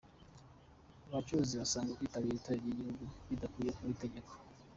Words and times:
Abacuruzi 1.07 1.55
basanga 1.61 1.97
kwitabira 1.97 2.35
Itorero 2.39 2.61
ry’Igihugu 2.67 3.03
bidakwiye 3.29 3.71
kuba 3.75 3.89
itegeko 3.95 4.31